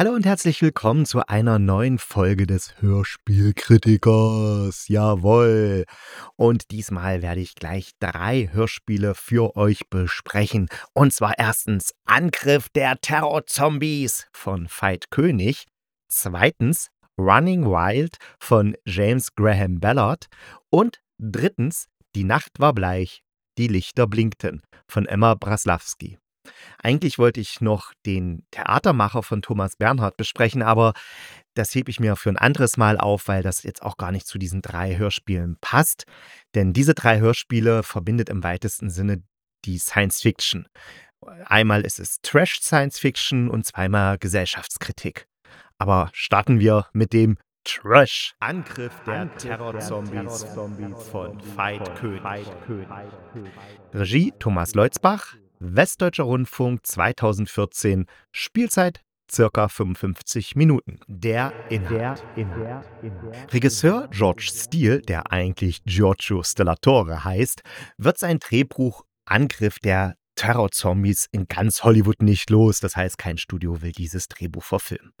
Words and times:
Hallo 0.00 0.12
und 0.12 0.24
herzlich 0.24 0.62
willkommen 0.62 1.04
zu 1.04 1.28
einer 1.28 1.58
neuen 1.58 1.98
Folge 1.98 2.46
des 2.46 2.80
Hörspielkritikers. 2.80 4.88
Jawohl. 4.88 5.84
Und 6.36 6.70
diesmal 6.70 7.20
werde 7.20 7.42
ich 7.42 7.54
gleich 7.54 7.90
drei 8.00 8.48
Hörspiele 8.50 9.14
für 9.14 9.56
euch 9.56 9.90
besprechen. 9.90 10.70
Und 10.94 11.12
zwar 11.12 11.38
erstens 11.38 11.92
Angriff 12.06 12.70
der 12.70 12.98
Terrorzombies 13.02 14.26
von 14.32 14.68
Veit 14.70 15.10
König. 15.10 15.66
Zweitens 16.08 16.88
Running 17.18 17.66
Wild 17.66 18.16
von 18.38 18.74
James 18.86 19.34
Graham 19.34 19.80
Ballard. 19.80 20.28
Und 20.70 21.02
drittens 21.18 21.88
Die 22.14 22.24
Nacht 22.24 22.58
war 22.58 22.72
bleich, 22.72 23.20
die 23.58 23.68
Lichter 23.68 24.06
blinkten 24.06 24.62
von 24.88 25.04
Emma 25.04 25.34
Braslawski. 25.34 26.16
Eigentlich 26.82 27.18
wollte 27.18 27.40
ich 27.40 27.60
noch 27.60 27.92
den 28.06 28.44
Theatermacher 28.50 29.22
von 29.22 29.42
Thomas 29.42 29.76
Bernhard 29.76 30.16
besprechen, 30.16 30.62
aber 30.62 30.94
das 31.54 31.74
hebe 31.74 31.90
ich 31.90 32.00
mir 32.00 32.16
für 32.16 32.30
ein 32.30 32.38
anderes 32.38 32.76
Mal 32.76 32.98
auf, 32.98 33.28
weil 33.28 33.42
das 33.42 33.62
jetzt 33.62 33.82
auch 33.82 33.96
gar 33.96 34.12
nicht 34.12 34.26
zu 34.26 34.38
diesen 34.38 34.62
drei 34.62 34.96
Hörspielen 34.96 35.56
passt. 35.60 36.04
Denn 36.54 36.72
diese 36.72 36.94
drei 36.94 37.20
Hörspiele 37.20 37.82
verbindet 37.82 38.28
im 38.28 38.42
weitesten 38.42 38.90
Sinne 38.90 39.22
die 39.64 39.78
Science 39.78 40.22
Fiction. 40.22 40.66
Einmal 41.44 41.82
ist 41.82 42.00
es 42.00 42.20
Trash 42.22 42.60
Science 42.60 42.98
Fiction 42.98 43.50
und 43.50 43.66
zweimal 43.66 44.16
Gesellschaftskritik. 44.18 45.26
Aber 45.78 46.10
starten 46.12 46.60
wir 46.60 46.86
mit 46.92 47.12
dem 47.12 47.36
Trash. 47.64 48.34
Angriff 48.40 48.94
der 49.06 49.36
Terrorzombies 49.36 50.44
von 51.10 51.38
Veit 51.56 51.94
König. 51.96 52.46
Regie 53.92 54.32
Thomas 54.38 54.74
Leutzbach, 54.74 55.36
Westdeutscher 55.60 56.24
Rundfunk 56.24 56.86
2014, 56.86 58.06
Spielzeit 58.32 59.02
circa 59.30 59.68
55 59.68 60.56
Minuten. 60.56 61.00
Der 61.06 61.52
Inhalt. 61.68 62.24
Regisseur 63.52 64.08
George 64.10 64.48
Steele, 64.50 65.02
der 65.02 65.30
eigentlich 65.30 65.84
Giorgio 65.84 66.42
Stellatore 66.42 67.24
heißt, 67.24 67.60
wird 67.98 68.16
sein 68.16 68.38
Drehbuch 68.38 69.04
Angriff 69.26 69.78
der 69.78 70.16
Terrorzombies 70.34 71.26
in 71.30 71.46
ganz 71.46 71.84
Hollywood 71.84 72.22
nicht 72.22 72.48
los. 72.48 72.80
Das 72.80 72.96
heißt, 72.96 73.18
kein 73.18 73.36
Studio 73.36 73.82
will 73.82 73.92
dieses 73.92 74.28
Drehbuch 74.28 74.64
verfilmen. 74.64 75.12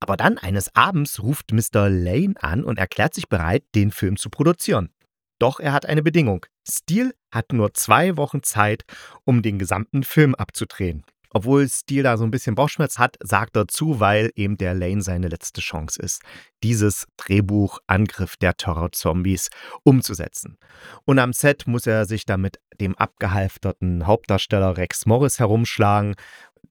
Aber 0.00 0.16
dann 0.16 0.38
eines 0.38 0.74
Abends 0.74 1.22
ruft 1.22 1.52
Mr. 1.52 1.88
Lane 1.88 2.34
an 2.40 2.64
und 2.64 2.80
erklärt 2.80 3.14
sich 3.14 3.28
bereit, 3.28 3.62
den 3.76 3.92
Film 3.92 4.16
zu 4.16 4.28
produzieren. 4.28 4.90
Doch 5.38 5.60
er 5.60 5.72
hat 5.72 5.86
eine 5.86 6.02
Bedingung. 6.02 6.46
Steele 6.68 7.12
hat 7.30 7.52
nur 7.52 7.74
zwei 7.74 8.16
Wochen 8.16 8.42
Zeit, 8.42 8.84
um 9.24 9.42
den 9.42 9.58
gesamten 9.58 10.02
Film 10.02 10.34
abzudrehen. 10.34 11.04
Obwohl 11.30 11.68
Steele 11.68 12.04
da 12.04 12.16
so 12.16 12.24
ein 12.24 12.30
bisschen 12.30 12.54
Bauchschmerz 12.54 12.98
hat, 12.98 13.16
sagt 13.22 13.56
er 13.56 13.68
zu, 13.68 14.00
weil 14.00 14.30
eben 14.34 14.56
der 14.56 14.74
Lane 14.74 15.02
seine 15.02 15.28
letzte 15.28 15.60
Chance 15.60 16.00
ist, 16.00 16.22
dieses 16.62 17.06
Drehbuch 17.18 17.80
Angriff 17.86 18.36
der 18.36 18.56
Terror-Zombies 18.56 19.48
umzusetzen. 19.84 20.56
Und 21.04 21.18
am 21.18 21.34
Set 21.34 21.66
muss 21.66 21.86
er 21.86 22.06
sich 22.06 22.24
da 22.24 22.38
mit 22.38 22.58
dem 22.80 22.96
abgehalfterten 22.96 24.06
Hauptdarsteller 24.06 24.76
Rex 24.78 25.04
Morris 25.04 25.38
herumschlagen, 25.38 26.14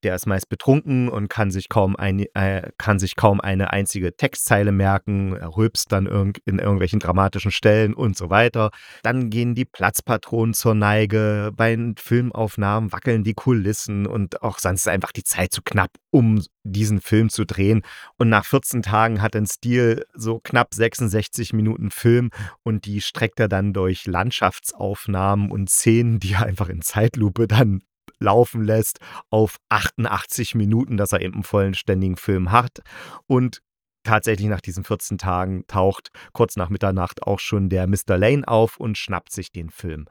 der 0.04 0.16
ist 0.16 0.28
meist 0.28 0.50
betrunken 0.50 1.10
und 1.10 1.30
kann 1.30 1.52
sich 1.52 1.70
kaum, 1.70 1.96
ein, 1.96 2.26
äh, 2.34 2.72
kann 2.78 3.00
sich 3.00 3.16
kaum 3.16 3.42
eine 3.42 3.72
einzige 3.72 4.16
Textzeile 4.16 4.72
merken, 4.72 5.34
er 5.34 5.56
rülpst 5.56 5.92
dann 5.92 6.06
irg 6.06 6.40
in 6.46 6.60
irgendwelchen 6.60 7.00
dramatischen 7.00 7.52
Stellen 7.52 7.94
und 7.94 8.18
so 8.18 8.30
weiter. 8.30 8.72
Dann 9.04 9.30
gehen 9.30 9.56
die 9.56 9.66
Platzpatronen 9.66 10.54
zur 10.54 10.76
Neige, 10.76 11.52
bei 11.56 11.76
den 11.76 11.96
Filmaufnahmen 11.98 12.92
wackeln 12.92 13.24
die 13.24 13.34
Kulissen 13.34 14.06
und 14.06 14.42
auch 14.42 14.60
sonst 14.60 14.82
ist 14.82 14.88
einfach 14.88 15.12
die 15.12 15.24
Zeit 15.24 15.52
zu 15.52 15.62
knapp, 15.64 15.92
um 16.12 16.42
diesen 16.64 17.02
Film 17.02 17.30
zu 17.30 17.46
drehen. 17.46 17.82
Und 18.18 18.30
nach 18.30 18.46
14 18.46 18.82
Tagen 18.82 19.22
hat 19.22 19.36
ein 19.36 19.48
Stil 19.48 20.06
so 20.14 20.40
knapp 20.40 20.74
66 20.74 21.54
Minuten 21.54 21.92
Film 21.92 22.30
und 22.64 22.86
die 22.86 23.02
streckt 23.02 23.40
er 23.40 23.48
dann 23.48 23.74
durch 23.74 24.06
Landschaftsaufnahmen 24.06 25.52
und 25.52 25.70
Szenen, 25.70 26.20
die 26.20 26.34
er 26.34 26.46
einfach 26.46 26.70
in 26.70 26.82
Zeitlupe 26.82 27.48
dann 27.48 27.82
laufen 28.20 28.64
lässt 28.64 29.00
auf 29.30 29.58
88 29.70 30.56
Minuten, 30.56 30.98
dass 30.98 31.12
er 31.12 31.22
eben 31.22 31.36
einen 31.36 31.44
vollständigen 31.44 32.18
Film 32.18 32.52
hat. 32.52 32.82
Und 33.28 33.62
tatsächlich 34.04 34.48
nach 34.48 34.62
diesen 34.62 34.84
14 34.84 35.18
Tagen 35.18 35.66
taucht 35.68 36.10
kurz 36.34 36.56
nach 36.56 36.70
Mitternacht 36.70 37.24
auch 37.24 37.40
schon 37.40 37.70
der 37.70 37.88
Mr. 37.88 38.18
Lane 38.18 38.48
auf 38.48 38.78
und 38.78 38.98
schnappt 38.98 39.32
sich 39.32 39.52
den 39.52 39.70
Film. 39.70 40.06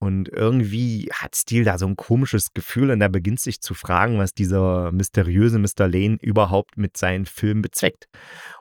Und 0.00 0.28
irgendwie 0.28 1.10
hat 1.12 1.34
Steele 1.34 1.64
da 1.64 1.76
so 1.76 1.86
ein 1.86 1.96
komisches 1.96 2.52
Gefühl 2.54 2.90
und 2.90 3.00
er 3.00 3.08
beginnt 3.08 3.40
sich 3.40 3.60
zu 3.60 3.74
fragen, 3.74 4.18
was 4.18 4.32
dieser 4.32 4.92
mysteriöse 4.92 5.58
Mr. 5.58 5.88
Lane 5.88 6.18
überhaupt 6.20 6.76
mit 6.76 6.96
seinen 6.96 7.26
Filmen 7.26 7.62
bezweckt. 7.62 8.06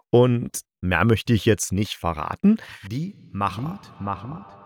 Und 0.09 0.61
mehr 0.81 1.05
möchte 1.05 1.33
ich 1.33 1.45
jetzt 1.45 1.71
nicht 1.71 1.95
verraten. 1.95 2.57
Die 2.89 3.15
machen. 3.31 3.79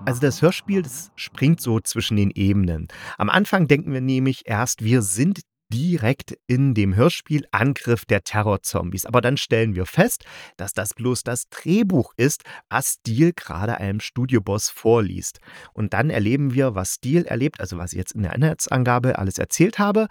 Also 0.05 0.21
das 0.21 0.41
Hörspiel, 0.41 0.81
das 0.81 1.11
springt 1.15 1.61
so 1.61 1.79
zwischen 1.79 2.17
den 2.17 2.31
Ebenen. 2.31 2.87
Am 3.17 3.29
Anfang 3.29 3.67
denken 3.67 3.93
wir 3.93 4.01
nämlich 4.01 4.43
erst, 4.45 4.83
wir 4.83 5.01
sind 5.01 5.41
direkt 5.71 6.37
in 6.47 6.73
dem 6.73 6.95
Hörspiel 6.95 7.45
Angriff 7.51 8.05
der 8.05 8.23
Terrorzombies. 8.23 9.05
Aber 9.05 9.21
dann 9.21 9.37
stellen 9.37 9.75
wir 9.75 9.85
fest, 9.85 10.25
dass 10.57 10.73
das 10.73 10.93
bloß 10.93 11.23
das 11.23 11.49
Drehbuch 11.49 12.13
ist, 12.17 12.43
was 12.69 12.99
Steele 12.99 13.33
gerade 13.33 13.77
einem 13.77 13.99
Studioboss 13.99 14.69
vorliest. 14.69 15.39
Und 15.73 15.93
dann 15.93 16.09
erleben 16.09 16.53
wir, 16.53 16.75
was 16.75 16.95
Steele 16.95 17.25
erlebt, 17.25 17.59
also 17.59 17.77
was 17.77 17.93
ich 17.93 17.97
jetzt 17.97 18.13
in 18.13 18.23
der 18.23 18.33
Inhaltsangabe 18.33 19.17
alles 19.17 19.37
erzählt 19.37 19.79
habe. 19.79 20.07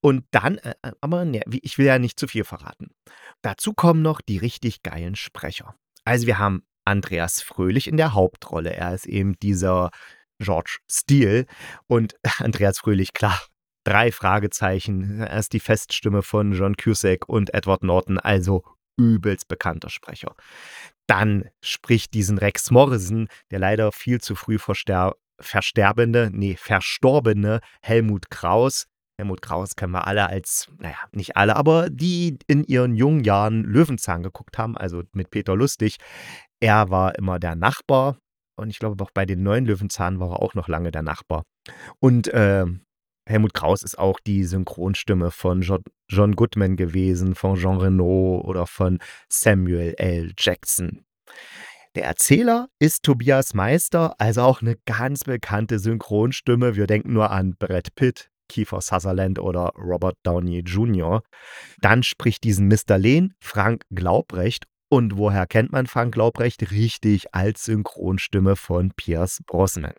Und 0.00 0.24
dann, 0.30 0.58
äh, 0.58 0.74
äh 0.82 0.92
aber 1.00 1.24
ne, 1.24 1.42
ich 1.50 1.78
will 1.78 1.86
ja 1.86 1.98
nicht 1.98 2.18
zu 2.20 2.28
viel 2.28 2.44
verraten. 2.44 2.90
Dazu 3.42 3.72
kommen 3.72 4.02
noch 4.02 4.20
die 4.20 4.38
richtig 4.38 4.82
geilen 4.82 5.16
Sprecher. 5.16 5.74
Also 6.04 6.26
wir 6.26 6.38
haben 6.38 6.62
Andreas 6.84 7.42
Fröhlich 7.42 7.86
in 7.86 7.96
der 7.96 8.14
Hauptrolle. 8.14 8.74
Er 8.74 8.94
ist 8.94 9.06
eben 9.06 9.34
dieser 9.40 9.90
George 10.38 10.78
Steele 10.90 11.46
und 11.86 12.14
Andreas 12.38 12.78
Fröhlich, 12.78 13.12
klar, 13.12 13.40
drei 13.88 14.12
Fragezeichen. 14.12 15.20
Er 15.20 15.38
ist 15.38 15.54
die 15.54 15.60
Feststimme 15.60 16.22
von 16.22 16.52
John 16.52 16.76
Cusack 16.76 17.26
und 17.26 17.54
Edward 17.54 17.82
Norton, 17.82 18.18
also 18.18 18.62
übelst 18.98 19.48
bekannter 19.48 19.88
Sprecher. 19.88 20.34
Dann 21.06 21.48
spricht 21.64 22.12
diesen 22.12 22.36
Rex 22.36 22.70
Morrison, 22.70 23.28
der 23.50 23.60
leider 23.60 23.90
viel 23.92 24.20
zu 24.20 24.34
früh 24.34 24.58
versterbende, 24.58 26.30
nee, 26.32 26.56
verstorbene 26.56 27.60
Helmut 27.80 28.30
Kraus, 28.30 28.86
Helmut 29.18 29.40
Kraus 29.40 29.74
kennen 29.74 29.94
wir 29.94 30.06
alle 30.06 30.28
als, 30.28 30.68
naja, 30.78 30.98
nicht 31.12 31.36
alle, 31.36 31.56
aber 31.56 31.88
die 31.88 32.38
in 32.46 32.64
ihren 32.64 32.94
jungen 32.94 33.24
Jahren 33.24 33.64
Löwenzahn 33.64 34.22
geguckt 34.22 34.58
haben, 34.58 34.76
also 34.76 35.02
mit 35.12 35.30
Peter 35.30 35.56
Lustig. 35.56 35.96
Er 36.60 36.90
war 36.90 37.16
immer 37.16 37.38
der 37.38 37.54
Nachbar 37.54 38.18
und 38.56 38.68
ich 38.68 38.78
glaube 38.78 39.02
auch 39.02 39.12
bei 39.12 39.24
den 39.24 39.42
neuen 39.42 39.64
Löwenzahn 39.64 40.20
war 40.20 40.32
er 40.32 40.42
auch 40.42 40.54
noch 40.54 40.68
lange 40.68 40.90
der 40.90 41.02
Nachbar. 41.02 41.44
Und 42.00 42.28
äh, 42.28 42.66
Helmut 43.28 43.52
Kraus 43.52 43.82
ist 43.82 43.98
auch 43.98 44.20
die 44.20 44.44
Synchronstimme 44.44 45.30
von 45.30 45.60
John, 45.60 45.82
John 46.08 46.34
Goodman 46.34 46.76
gewesen, 46.76 47.34
von 47.34 47.56
Jean 47.56 47.76
Renault 47.76 48.44
oder 48.44 48.66
von 48.66 49.00
Samuel 49.28 49.94
L. 49.98 50.32
Jackson. 50.38 51.04
Der 51.94 52.04
Erzähler 52.04 52.68
ist 52.78 53.02
Tobias 53.02 53.52
Meister, 53.52 54.14
also 54.18 54.40
auch 54.42 54.62
eine 54.62 54.76
ganz 54.86 55.24
bekannte 55.24 55.78
Synchronstimme. 55.78 56.74
Wir 56.74 56.86
denken 56.86 57.12
nur 57.12 57.30
an 57.30 57.54
Brett 57.58 57.94
Pitt, 57.94 58.30
Kiefer 58.48 58.80
Sutherland 58.80 59.38
oder 59.38 59.72
Robert 59.76 60.16
Downey 60.22 60.60
Jr. 60.60 61.22
Dann 61.82 62.02
spricht 62.02 62.44
diesen 62.44 62.66
Mr. 62.68 62.96
Lehn 62.96 63.34
Frank 63.40 63.82
Glaubrecht. 63.90 64.64
Und 64.90 65.18
woher 65.18 65.46
kennt 65.46 65.70
man 65.70 65.86
Frank 65.86 66.14
Glaubrecht? 66.14 66.70
Richtig 66.70 67.34
als 67.34 67.66
Synchronstimme 67.66 68.56
von 68.56 68.92
Pierce 68.96 69.40
Brosnan. 69.46 69.92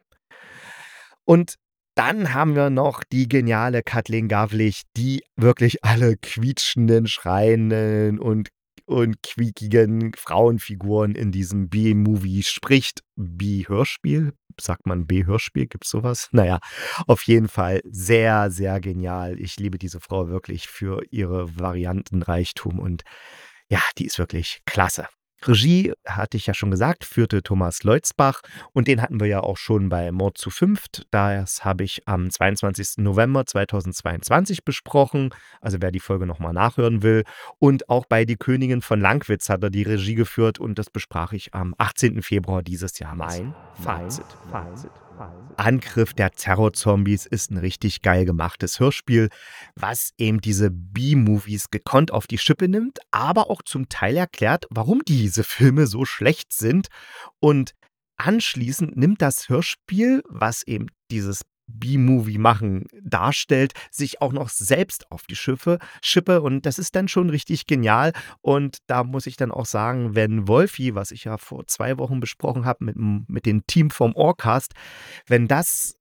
Und 1.25 1.59
dann 1.99 2.33
haben 2.33 2.55
wir 2.55 2.69
noch 2.69 3.03
die 3.03 3.27
geniale 3.27 3.83
Kathleen 3.83 4.29
Gavlich, 4.29 4.83
die 4.95 5.21
wirklich 5.35 5.83
alle 5.83 6.15
quietschenden, 6.15 7.07
schreienden 7.07 8.19
und 8.19 8.47
und 8.85 9.21
quiekigen 9.21 10.13
Frauenfiguren 10.15 11.13
in 11.13 11.33
diesem 11.33 11.69
B-Movie 11.69 12.41
spricht. 12.41 13.01
B-Hörspiel? 13.17 14.31
Sagt 14.59 14.87
man 14.87 15.07
B-Hörspiel? 15.07 15.67
Gibt 15.67 15.83
es 15.83 15.91
sowas? 15.91 16.29
Naja, 16.31 16.59
auf 17.05 17.23
jeden 17.23 17.49
Fall 17.49 17.81
sehr, 17.83 18.49
sehr 18.49 18.79
genial. 18.79 19.37
Ich 19.37 19.57
liebe 19.57 19.77
diese 19.77 19.99
Frau 19.99 20.29
wirklich 20.29 20.69
für 20.69 21.03
ihre 21.11 21.59
Variantenreichtum 21.59 22.79
und 22.79 23.03
ja, 23.69 23.81
die 23.97 24.05
ist 24.05 24.17
wirklich 24.17 24.61
klasse. 24.65 25.07
Regie, 25.43 25.93
hatte 26.05 26.37
ich 26.37 26.47
ja 26.47 26.53
schon 26.53 26.71
gesagt, 26.71 27.05
führte 27.05 27.43
Thomas 27.43 27.83
Leutzbach 27.83 28.41
und 28.73 28.87
den 28.87 29.01
hatten 29.01 29.19
wir 29.19 29.27
ja 29.27 29.41
auch 29.41 29.57
schon 29.57 29.89
bei 29.89 30.11
Mord 30.11 30.37
zu 30.37 30.49
fünft. 30.49 31.07
Das 31.11 31.63
habe 31.65 31.83
ich 31.83 32.07
am 32.07 32.29
22. 32.29 32.97
November 32.97 33.45
2022 33.45 34.63
besprochen, 34.63 35.29
also 35.61 35.77
wer 35.81 35.91
die 35.91 35.99
Folge 35.99 36.25
nochmal 36.25 36.53
nachhören 36.53 37.03
will. 37.03 37.23
Und 37.57 37.89
auch 37.89 38.05
bei 38.05 38.25
Die 38.25 38.37
Königin 38.37 38.81
von 38.81 38.99
Langwitz 38.99 39.49
hat 39.49 39.63
er 39.63 39.69
die 39.69 39.83
Regie 39.83 40.15
geführt 40.15 40.59
und 40.59 40.77
das 40.77 40.89
besprach 40.89 41.33
ich 41.33 41.53
am 41.53 41.73
18. 41.77 42.21
Februar 42.21 42.63
dieses 42.63 42.99
Jahr. 42.99 43.15
Mein 43.15 43.53
Fazit. 43.81 44.25
Fazit. 44.51 44.91
Angriff 45.57 46.13
der 46.13 46.31
Terrorzombies 46.31 47.25
ist 47.25 47.51
ein 47.51 47.57
richtig 47.57 48.01
geil 48.01 48.25
gemachtes 48.25 48.79
Hörspiel, 48.79 49.29
was 49.75 50.11
eben 50.17 50.39
diese 50.39 50.71
B-Movies 50.71 51.69
gekonnt 51.69 52.11
auf 52.11 52.27
die 52.27 52.37
Schippe 52.37 52.69
nimmt, 52.69 52.99
aber 53.11 53.49
auch 53.49 53.61
zum 53.61 53.89
Teil 53.89 54.15
erklärt, 54.15 54.65
warum 54.69 55.01
diese 55.05 55.43
Filme 55.43 55.87
so 55.87 56.05
schlecht 56.05 56.53
sind. 56.53 56.87
Und 57.39 57.75
anschließend 58.17 58.95
nimmt 58.95 59.21
das 59.21 59.49
Hörspiel, 59.49 60.23
was 60.27 60.63
eben 60.63 60.87
dieses 61.11 61.41
B-Movie 61.69 62.37
machen 62.37 62.85
darstellt, 63.01 63.73
sich 63.91 64.21
auch 64.21 64.33
noch 64.33 64.49
selbst 64.49 65.11
auf 65.11 65.23
die 65.23 65.35
Schiffe 65.35 65.79
schippe. 66.01 66.41
Und 66.41 66.65
das 66.65 66.79
ist 66.79 66.95
dann 66.95 67.07
schon 67.07 67.29
richtig 67.29 67.67
genial. 67.67 68.13
Und 68.41 68.77
da 68.87 69.03
muss 69.03 69.27
ich 69.27 69.37
dann 69.37 69.51
auch 69.51 69.65
sagen, 69.65 70.15
wenn 70.15 70.47
Wolfi, 70.47 70.95
was 70.95 71.11
ich 71.11 71.25
ja 71.25 71.37
vor 71.37 71.67
zwei 71.67 71.97
Wochen 71.97 72.19
besprochen 72.19 72.65
habe 72.65 72.85
mit, 72.85 72.95
mit 72.97 73.45
dem 73.45 73.65
Team 73.67 73.89
vom 73.89 74.15
Orcast, 74.15 74.73
wenn 75.27 75.47
das 75.47 75.98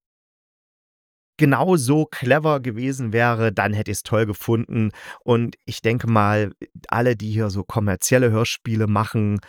genau 1.38 1.76
so 1.76 2.04
clever 2.04 2.60
gewesen 2.60 3.14
wäre, 3.14 3.52
dann 3.52 3.72
hätte 3.72 3.90
ich 3.90 3.98
es 3.98 4.02
toll 4.02 4.26
gefunden. 4.26 4.90
Und 5.24 5.56
ich 5.64 5.80
denke 5.80 6.06
mal, 6.06 6.52
alle, 6.88 7.16
die 7.16 7.30
hier 7.30 7.48
so 7.48 7.64
kommerzielle 7.64 8.30
Hörspiele 8.30 8.86
machen, 8.86 9.40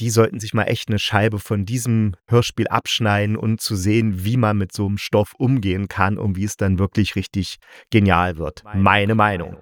die 0.00 0.10
sollten 0.10 0.40
sich 0.40 0.54
mal 0.54 0.64
echt 0.64 0.88
eine 0.88 0.98
Scheibe 0.98 1.38
von 1.38 1.64
diesem 1.64 2.16
Hörspiel 2.26 2.66
abschneiden 2.66 3.36
und 3.36 3.60
zu 3.60 3.76
sehen, 3.76 4.24
wie 4.24 4.36
man 4.36 4.58
mit 4.58 4.72
so 4.72 4.86
einem 4.86 4.98
Stoff 4.98 5.34
umgehen 5.38 5.86
kann 5.86 6.18
und 6.18 6.36
wie 6.36 6.44
es 6.44 6.56
dann 6.56 6.78
wirklich 6.80 7.14
richtig 7.14 7.58
genial 7.90 8.36
wird. 8.38 8.64
Meine 8.74 9.14
Meinung. 9.14 9.56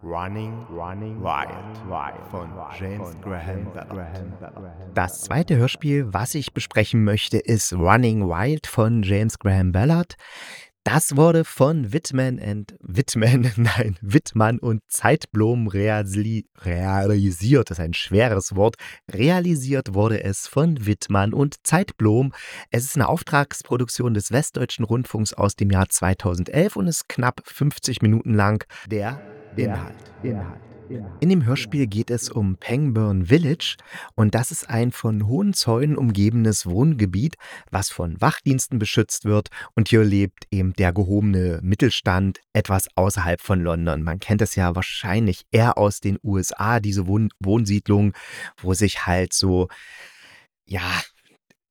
Running, 0.00 0.64
Running 0.70 1.20
Wild, 1.20 1.48
Wild 1.88 2.24
von 2.30 2.48
James 2.78 3.16
Graham 3.20 3.66
Ballard. 3.74 4.94
Das 4.94 5.22
zweite 5.22 5.56
Hörspiel, 5.56 6.06
was 6.14 6.36
ich 6.36 6.54
besprechen 6.54 7.02
möchte, 7.02 7.38
ist 7.38 7.72
Running 7.72 8.28
Wild 8.28 8.68
von 8.68 9.02
James 9.02 9.40
Graham 9.40 9.72
Ballard. 9.72 10.14
Das 10.90 11.16
wurde 11.16 11.44
von 11.44 11.92
Wittmann 11.92 12.38
und 12.38 12.74
Wittmann, 12.80 13.52
nein, 13.56 13.98
Wittmann 14.00 14.58
und 14.58 14.80
Zeitblom 14.88 15.68
realisiert. 15.68 16.46
Das 17.70 17.78
ist 17.78 17.84
ein 17.84 17.92
schweres 17.92 18.56
Wort. 18.56 18.76
Realisiert 19.12 19.92
wurde 19.92 20.24
es 20.24 20.46
von 20.46 20.86
Wittmann 20.86 21.34
und 21.34 21.56
Zeitblom. 21.62 22.32
Es 22.70 22.84
ist 22.84 22.96
eine 22.96 23.06
Auftragsproduktion 23.06 24.14
des 24.14 24.32
Westdeutschen 24.32 24.86
Rundfunks 24.86 25.34
aus 25.34 25.56
dem 25.56 25.70
Jahr 25.70 25.90
2011 25.90 26.76
und 26.76 26.86
ist 26.86 27.06
knapp 27.06 27.42
50 27.44 28.00
Minuten 28.00 28.32
lang. 28.32 28.64
Der 28.90 29.20
Inhalt. 29.56 29.94
Inhalt. 30.22 30.67
In 31.20 31.28
dem 31.28 31.44
Hörspiel 31.44 31.86
geht 31.86 32.10
es 32.10 32.30
um 32.30 32.56
Pangburn 32.56 33.26
Village 33.26 33.76
und 34.14 34.34
das 34.34 34.50
ist 34.50 34.70
ein 34.70 34.90
von 34.90 35.26
hohen 35.26 35.52
Zäunen 35.52 35.96
umgebenes 35.96 36.66
Wohngebiet, 36.66 37.36
was 37.70 37.90
von 37.90 38.20
Wachdiensten 38.20 38.78
beschützt 38.78 39.24
wird 39.24 39.48
und 39.74 39.88
hier 39.88 40.02
lebt 40.02 40.46
eben 40.50 40.72
der 40.72 40.92
gehobene 40.92 41.60
Mittelstand 41.62 42.40
etwas 42.54 42.88
außerhalb 42.94 43.40
von 43.40 43.60
London. 43.60 44.02
Man 44.02 44.18
kennt 44.18 44.40
es 44.40 44.54
ja 44.54 44.74
wahrscheinlich 44.74 45.44
eher 45.50 45.76
aus 45.76 46.00
den 46.00 46.18
USA, 46.22 46.80
diese 46.80 47.06
Wohn 47.06 47.28
Wohnsiedlungen, 47.40 48.12
wo 48.58 48.72
sich 48.72 49.06
halt 49.06 49.32
so, 49.34 49.68
ja, 50.66 51.02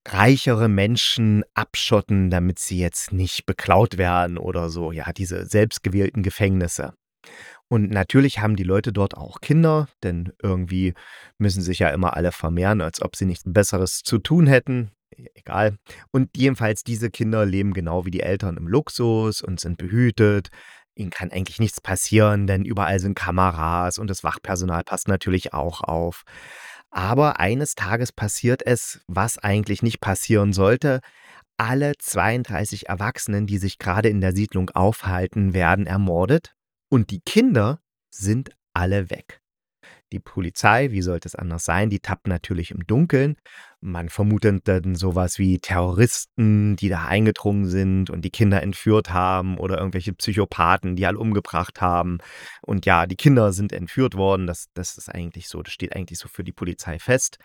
reichere 0.08 0.69
Menschen 0.69 1.44
abschotten, 1.54 2.30
damit 2.30 2.60
sie 2.60 2.80
jetzt 2.80 3.12
nicht 3.12 3.46
beklaut 3.46 3.98
werden 3.98 4.38
oder 4.38 4.69
so. 4.69 4.92
Ja, 4.92 5.12
diese 5.12 5.46
selbstgewählten 5.46 6.24
Gefängnisse. 6.24 6.94
Und 7.69 7.92
natürlich 7.92 8.40
haben 8.40 8.56
die 8.56 8.64
Leute 8.64 8.94
dort 8.94 9.18
auch 9.18 9.42
Kinder, 9.42 9.88
denn 10.04 10.31
irgendwie 10.42 10.94
müssen 11.38 11.62
sich 11.62 11.80
ja 11.80 11.90
immer 11.90 12.16
alle 12.16 12.31
vermehren, 12.31 12.81
als 12.81 13.02
ob 13.02 13.16
sie 13.16 13.25
nichts 13.25 13.44
Besseres 13.46 14.04
zu 14.04 14.19
tun 14.19 14.48
hätten. 14.48 14.92
Egal. 15.36 15.78
Und 16.12 16.30
jedenfalls, 16.38 16.84
diese 16.84 17.10
Kinder 17.10 17.46
leben 17.46 17.74
genau 17.74 18.06
wie 18.06 18.12
die 18.12 18.22
Eltern 18.22 18.58
im 18.58 18.68
Luxus 18.68 19.42
und 19.42 19.60
sind 19.60 19.78
behütet. 19.78 20.50
Ihnen 20.96 21.10
kann 21.10 21.31
eigentlich 21.31 21.60
nichts 21.60 21.81
passieren, 21.81 22.48
denn 22.48 22.64
überall 22.64 23.00
sind 23.00 23.16
Kameras 23.16 24.00
und 24.00 24.10
das 24.10 24.24
Wachpersonal 24.24 24.84
passt 24.84 25.08
natürlich 25.08 25.54
auch 25.54 25.81
auf. 25.81 26.24
Aber 26.90 27.40
eines 27.40 27.75
Tages 27.75 28.12
passiert 28.12 28.66
es, 28.66 29.02
was 29.08 29.38
eigentlich 29.38 29.84
nicht 29.84 30.00
passieren 30.00 30.54
sollte. 30.54 31.02
Alle 31.58 31.94
32 31.98 32.88
Erwachsenen, 32.88 33.46
die 33.46 33.58
sich 33.58 33.78
gerade 33.78 34.10
in 34.10 34.22
der 34.22 34.34
Siedlung 34.34 34.69
aufhalten, 34.72 35.54
werden 35.54 35.86
ermordet 35.86 36.56
und 36.89 37.12
die 37.12 37.22
Kinder 37.22 37.81
sind 38.10 38.51
alle 38.74 39.10
weg. 39.10 39.42
Die 40.13 40.19
Polizei, 40.19 40.92
wie 40.92 41.01
sollte 41.01 41.28
es 41.28 41.36
anders 41.36 41.66
sein, 41.66 41.89
die 41.89 42.00
tappt 42.00 42.28
natürlich 42.28 42.72
im 42.72 42.88
Dunkeln. 42.88 43.36
Man 43.81 44.07
vermutet 44.07 44.66
dann 44.68 44.95
sowas 44.95 45.38
wie 45.38 45.60
Terroristen, 45.60 46.78
die 46.78 46.88
da 46.88 47.06
eingedrungen 47.06 47.66
sind 47.66 48.10
und 48.10 48.22
die 48.22 48.30
Kinder 48.30 48.63
entführt 48.63 49.12
haben 49.12 49.57
oder 49.57 49.78
irgendwelche 49.78 50.13
Psychopathen, 50.13 50.95
die 50.95 51.06
alle 51.06 51.19
umgebracht 51.19 51.81
haben. 51.81 52.19
Und 52.62 52.86
ja, 52.86 53.06
die 53.06 53.18
Kinder 53.18 53.51
sind 53.51 53.74
entführt 53.74 54.16
worden. 54.16 54.48
Das, 54.48 54.68
das 54.74 54.98
ist 54.98 55.10
eigentlich 55.10 55.50
so, 55.50 55.62
das 55.62 55.74
steht 55.74 55.94
eigentlich 55.94 56.19
so 56.19 56.30
für 56.30 56.44
die 56.44 56.54
Polizei 56.54 57.00
fest. 57.00 57.38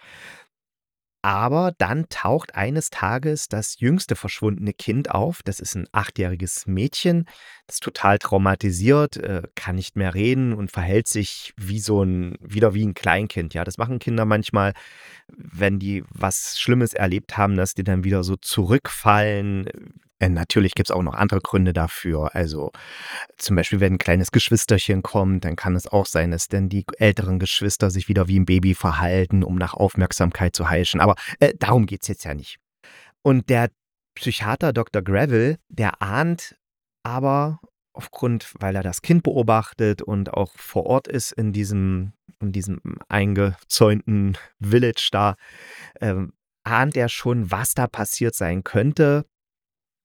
Aber 1.25 1.73
dann 1.79 2.09
taucht 2.09 2.57
eines 2.57 2.91
Tages 2.91 3.49
das 3.49 3.79
jüngste 3.79 4.17
verschwundene 4.17 4.73
Kind 4.73 5.13
auf. 5.13 5.43
Das 5.45 5.61
ist 5.61 5.77
ein 5.77 5.87
achtjähriges 5.93 6.67
Mädchen, 6.67 7.27
das 7.69 7.77
ist 7.77 7.85
total 7.85 8.19
traumatisiert, 8.19 9.19
äh, 9.19 9.43
kann 9.55 9.77
nicht 9.77 9.95
mehr 9.95 10.15
reden 10.15 10.53
und 10.53 10.73
verhält 10.73 11.07
sich 11.07 11.55
wie 11.57 11.79
so 11.79 12.03
ein, 12.03 12.35
wieder 12.41 12.75
wie 12.75 12.85
ein 12.85 12.95
Kleinkind. 12.95 13.55
Ja, 13.55 13.63
das 13.63 13.79
machen 13.79 14.01
Kinder 14.01 14.25
manchmal, 14.25 14.73
wenn 15.29 15.79
die 15.79 16.03
was 16.11 16.59
Schlimmes 16.59 16.93
erlebt 16.93 17.37
haben, 17.37 17.57
dass 17.57 17.75
die 17.75 17.85
dann 17.85 18.03
wieder 18.03 18.25
so 18.25 18.35
zurückfallen, 18.35 19.69
natürlich 20.29 20.75
gibt 20.75 20.89
es 20.89 20.95
auch 20.95 21.03
noch 21.03 21.15
andere 21.15 21.41
Gründe 21.41 21.73
dafür. 21.73 22.35
Also 22.35 22.71
zum 23.39 23.57
Beispiel, 23.57 23.81
wenn 23.81 23.95
ein 23.95 23.99
kleines 23.99 24.31
Geschwisterchen 24.31 25.03
kommt, 25.03 25.45
dann 25.45 25.57
kann 25.57 25.75
es 25.75 25.87
auch 25.87 26.07
sein, 26.07 26.31
dass 26.31 26.49
dann 26.49 26.69
die 26.69 26.85
älteren 26.99 27.39
Geschwister 27.39 27.91
sich 27.91 28.09
wieder 28.09 28.29
wie 28.29 28.39
ein 28.39 28.47
Baby 28.47 28.75
verhalten, 28.75 29.43
um 29.43 29.57
nach 29.57 29.75
Aufmerksamkeit 29.75 30.55
zu 30.55 30.69
heischen. 30.69 31.01
Aber 31.01 31.17
äh, 31.41 31.55
darum 31.59 31.87
geht 31.87 32.03
es 32.03 32.09
jetzt 32.09 32.25
ja 32.25 32.35
nicht. 32.35 32.59
Und 33.23 33.49
der 33.49 33.71
Psychiater 34.15 34.73
Dr. 34.73 35.03
Gravel, 35.03 35.59
der 35.69 36.03
ahnt 36.03 36.57
aber 37.03 37.61
aufgrund, 37.95 38.55
weil 38.59 38.77
er 38.77 38.83
das 38.83 39.03
Kind 39.03 39.23
beobachtet 39.23 40.03
und 40.03 40.33
auch 40.33 40.53
vor 40.57 40.87
Ort 40.87 41.09
ist 41.09 41.33
in 41.33 41.53
diesem, 41.53 42.13
in 42.41 42.53
diesem 42.53 42.81
eingezäunten 43.09 44.39
Village 44.61 45.09
da, 45.11 45.37
äh, 46.01 46.15
ahnt 46.65 46.97
er 46.97 47.09
schon, 47.09 47.51
was 47.51 47.75
da 47.75 47.87
passiert 47.87 48.35
sein 48.35 48.65
könnte 48.65 49.25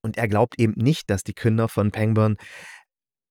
und 0.01 0.17
er 0.17 0.27
glaubt 0.27 0.59
eben 0.59 0.73
nicht, 0.75 1.09
dass 1.09 1.23
die 1.23 1.33
Kinder 1.33 1.67
von 1.67 1.91
Pangburn 1.91 2.37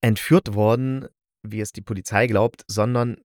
entführt 0.01 0.55
wurden, 0.55 1.07
wie 1.43 1.61
es 1.61 1.73
die 1.73 1.83
Polizei 1.83 2.27
glaubt, 2.27 2.65
sondern 2.69 3.17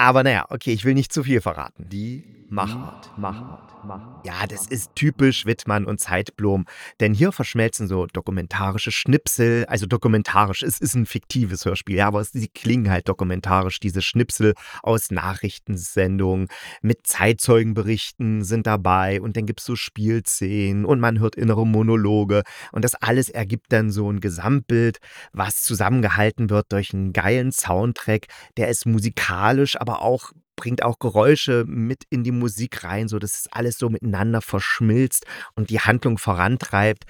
aber 0.00 0.22
naja, 0.22 0.46
okay, 0.50 0.72
ich 0.72 0.84
will 0.84 0.94
nicht 0.94 1.12
zu 1.12 1.24
viel 1.24 1.40
verraten. 1.40 1.88
Die 1.88 2.46
Machart. 2.48 3.10
Machart. 3.18 3.77
Ja, 4.24 4.46
das 4.46 4.66
ist 4.66 4.94
typisch 4.94 5.46
Wittmann 5.46 5.84
und 5.86 6.00
Zeitblom. 6.00 6.66
Denn 7.00 7.14
hier 7.14 7.32
verschmelzen 7.32 7.88
so 7.88 8.06
dokumentarische 8.06 8.92
Schnipsel, 8.92 9.64
also 9.66 9.86
dokumentarisch, 9.86 10.62
es 10.62 10.78
ist 10.78 10.94
ein 10.94 11.06
fiktives 11.06 11.64
Hörspiel, 11.64 11.96
ja, 11.96 12.08
aber 12.08 12.24
sie 12.24 12.48
klingen 12.48 12.90
halt 12.90 13.08
dokumentarisch, 13.08 13.80
diese 13.80 14.02
Schnipsel 14.02 14.54
aus 14.82 15.10
Nachrichtensendungen. 15.10 16.48
Mit 16.82 17.06
Zeitzeugenberichten 17.06 18.44
sind 18.44 18.66
dabei 18.66 19.20
und 19.20 19.36
dann 19.36 19.46
gibt 19.46 19.60
es 19.60 19.66
so 19.66 19.76
Spielszenen 19.76 20.84
und 20.84 21.00
man 21.00 21.20
hört 21.20 21.36
innere 21.36 21.66
Monologe. 21.66 22.42
Und 22.72 22.84
das 22.84 22.94
alles 22.94 23.30
ergibt 23.30 23.72
dann 23.72 23.90
so 23.90 24.10
ein 24.10 24.20
Gesamtbild, 24.20 24.98
was 25.32 25.62
zusammengehalten 25.62 26.50
wird 26.50 26.72
durch 26.72 26.92
einen 26.92 27.12
geilen 27.12 27.52
Soundtrack, 27.52 28.26
der 28.56 28.68
ist 28.68 28.86
musikalisch, 28.86 29.80
aber 29.80 30.02
auch 30.02 30.32
bringt 30.58 30.82
auch 30.82 30.98
Geräusche 30.98 31.64
mit 31.66 32.02
in 32.10 32.24
die 32.24 32.32
Musik 32.32 32.82
rein, 32.82 33.06
so 33.06 33.20
dass 33.20 33.38
es 33.38 33.46
alles 33.52 33.78
so 33.78 33.88
miteinander 33.88 34.42
verschmilzt 34.42 35.24
und 35.54 35.70
die 35.70 35.78
Handlung 35.80 36.18
vorantreibt. 36.18 37.04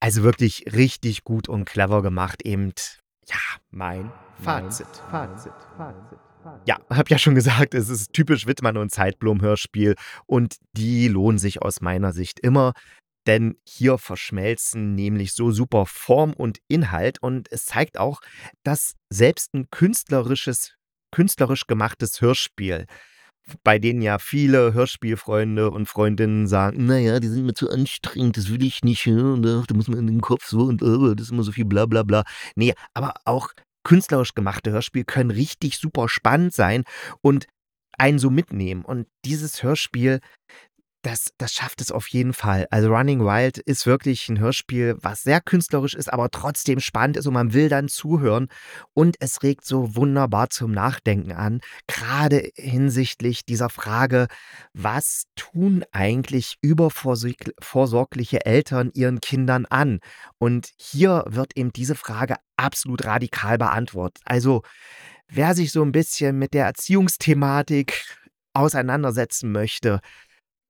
Also 0.00 0.22
wirklich 0.22 0.64
richtig 0.72 1.22
gut 1.22 1.48
und 1.48 1.66
clever 1.66 2.02
gemacht. 2.02 2.40
Eben, 2.44 2.72
ja, 3.28 3.36
mein 3.70 4.10
Fazit. 4.42 4.88
Fazit. 5.10 5.52
Fazit. 5.76 6.18
Ja, 6.66 6.78
hab 6.90 7.10
ja 7.10 7.18
schon 7.18 7.34
gesagt, 7.34 7.74
es 7.74 7.88
ist 7.88 8.12
typisch 8.12 8.46
Wittmann 8.46 8.76
und 8.78 8.90
Zeitblom 8.90 9.40
Hörspiel 9.42 9.94
und 10.26 10.56
die 10.72 11.08
lohnen 11.08 11.38
sich 11.38 11.62
aus 11.62 11.80
meiner 11.80 12.12
Sicht 12.12 12.40
immer. 12.40 12.72
Denn 13.26 13.56
hier 13.66 13.98
verschmelzen 13.98 14.94
nämlich 14.94 15.32
so 15.32 15.50
super 15.50 15.86
Form 15.86 16.32
und 16.32 16.58
Inhalt 16.68 17.22
und 17.22 17.50
es 17.50 17.66
zeigt 17.66 17.98
auch, 17.98 18.20
dass 18.62 18.94
selbst 19.10 19.54
ein 19.54 19.68
künstlerisches 19.70 20.74
künstlerisch 21.14 21.66
gemachtes 21.66 22.20
Hörspiel 22.20 22.86
bei 23.62 23.78
denen 23.78 24.02
ja 24.02 24.18
viele 24.18 24.72
Hörspielfreunde 24.72 25.70
und 25.70 25.86
Freundinnen 25.86 26.46
sagen, 26.46 26.86
naja, 26.86 27.20
die 27.20 27.28
sind 27.28 27.44
mir 27.44 27.54
zu 27.54 27.70
anstrengend, 27.70 28.36
das 28.36 28.48
will 28.48 28.64
ich 28.64 28.82
nicht, 28.82 29.06
da 29.06 29.74
muss 29.74 29.88
man 29.88 29.98
in 29.98 30.06
den 30.06 30.20
Kopf 30.20 30.48
so 30.48 30.62
und 30.62 30.82
oh, 30.82 31.14
das 31.14 31.26
ist 31.26 31.32
immer 31.32 31.42
so 31.42 31.52
viel 31.52 31.66
bla 31.66 31.86
bla 31.86 32.02
bla. 32.02 32.24
Nee, 32.56 32.74
aber 32.94 33.14
auch 33.24 33.50
künstlerisch 33.82 34.34
gemachte 34.34 34.70
Hörspiele 34.70 35.04
können 35.04 35.30
richtig 35.30 35.78
super 35.78 36.08
spannend 36.08 36.54
sein 36.54 36.84
und 37.20 37.46
einen 37.98 38.18
so 38.18 38.30
mitnehmen. 38.30 38.84
Und 38.84 39.06
dieses 39.24 39.62
Hörspiel 39.62 40.20
das, 41.04 41.32
das 41.36 41.52
schafft 41.52 41.80
es 41.80 41.92
auf 41.92 42.08
jeden 42.08 42.32
Fall. 42.32 42.66
Also 42.70 42.88
Running 42.88 43.20
Wild 43.20 43.58
ist 43.58 43.86
wirklich 43.86 44.28
ein 44.28 44.38
Hörspiel, 44.38 44.96
was 45.00 45.22
sehr 45.22 45.40
künstlerisch 45.40 45.94
ist, 45.94 46.10
aber 46.12 46.30
trotzdem 46.30 46.80
spannend 46.80 47.18
ist 47.18 47.26
und 47.26 47.34
man 47.34 47.52
will 47.52 47.68
dann 47.68 47.88
zuhören. 47.88 48.48
Und 48.94 49.16
es 49.20 49.42
regt 49.42 49.66
so 49.66 49.94
wunderbar 49.96 50.48
zum 50.50 50.72
Nachdenken 50.72 51.32
an, 51.32 51.60
gerade 51.86 52.50
hinsichtlich 52.56 53.44
dieser 53.44 53.68
Frage, 53.68 54.28
was 54.72 55.24
tun 55.36 55.84
eigentlich 55.92 56.56
übervorsorgliche 56.62 58.46
Eltern 58.46 58.90
ihren 58.94 59.20
Kindern 59.20 59.66
an? 59.66 60.00
Und 60.38 60.70
hier 60.78 61.24
wird 61.26 61.56
eben 61.56 61.72
diese 61.72 61.96
Frage 61.96 62.36
absolut 62.56 63.04
radikal 63.04 63.58
beantwortet. 63.58 64.22
Also 64.24 64.62
wer 65.28 65.54
sich 65.54 65.70
so 65.70 65.82
ein 65.82 65.92
bisschen 65.92 66.38
mit 66.38 66.54
der 66.54 66.64
Erziehungsthematik 66.64 68.06
auseinandersetzen 68.54 69.52
möchte, 69.52 70.00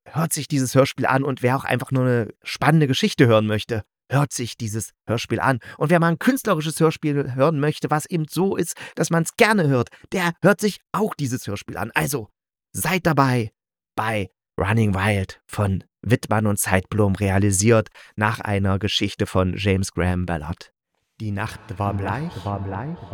hört 0.05 0.33
sich 0.33 0.47
dieses 0.47 0.75
Hörspiel 0.75 1.05
an 1.05 1.23
und 1.23 1.41
wer 1.41 1.57
auch 1.57 1.63
einfach 1.63 1.91
nur 1.91 2.03
eine 2.03 2.33
spannende 2.43 2.87
Geschichte 2.87 3.27
hören 3.27 3.47
möchte, 3.47 3.83
hört 4.09 4.33
sich 4.33 4.57
dieses 4.57 4.91
Hörspiel 5.07 5.39
an. 5.39 5.59
Und 5.77 5.89
wer 5.89 5.99
mal 5.99 6.09
ein 6.09 6.19
künstlerisches 6.19 6.79
Hörspiel 6.79 7.35
hören 7.35 7.59
möchte, 7.59 7.89
was 7.89 8.05
eben 8.05 8.25
so 8.29 8.55
ist, 8.55 8.75
dass 8.95 9.09
man 9.09 9.23
es 9.23 9.35
gerne 9.35 9.67
hört, 9.67 9.89
der 10.11 10.33
hört 10.41 10.61
sich 10.61 10.79
auch 10.91 11.15
dieses 11.15 11.47
Hörspiel 11.47 11.77
an. 11.77 11.91
Also 11.93 12.29
seid 12.71 13.05
dabei 13.05 13.51
bei 13.95 14.29
Running 14.59 14.93
Wild 14.93 15.41
von 15.47 15.83
Wittmann 16.01 16.45
und 16.45 16.59
Zeitblom 16.59 17.15
realisiert 17.15 17.89
nach 18.15 18.39
einer 18.39 18.79
Geschichte 18.79 19.25
von 19.25 19.55
James 19.57 19.91
Graham 19.91 20.25
Ballard. 20.25 20.71
Die 21.19 21.31
Nacht 21.31 21.79
war 21.79 21.93
bleich, 21.93 22.31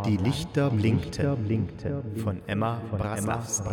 die 0.05 0.17
Lichter 0.17 0.71
blinkten 0.71 2.17
von 2.17 2.41
Emma 2.48 2.81
Braslavski. 2.91 3.69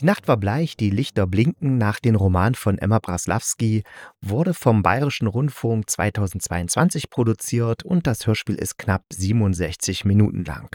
Die 0.00 0.04
Nacht 0.04 0.26
war 0.26 0.36
bleich, 0.36 0.76
die 0.76 0.90
Lichter 0.90 1.26
blinken 1.26 1.78
nach 1.78 2.00
dem 2.00 2.16
Roman 2.16 2.54
von 2.54 2.78
Emma 2.78 2.98
Braslawski, 2.98 3.84
wurde 4.20 4.54
vom 4.54 4.82
Bayerischen 4.82 5.26
Rundfunk 5.26 5.88
2022 5.88 7.10
produziert 7.10 7.84
und 7.84 8.06
das 8.06 8.26
Hörspiel 8.26 8.56
ist 8.56 8.78
knapp 8.78 9.04
67 9.12 10.04
Minuten 10.04 10.44
lang. 10.44 10.74